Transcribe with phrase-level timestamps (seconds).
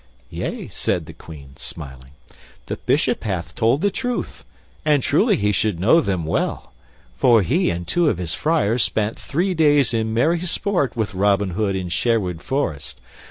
[0.31, 2.13] "Yea," said the Queen, smiling,
[2.65, 4.43] "the Bishop hath told the truth;
[4.83, 6.73] and truly he should know them well,
[7.15, 11.51] for he and two of his friars spent three days in merry sport with Robin
[11.51, 12.99] Hood in Sherwood Forest.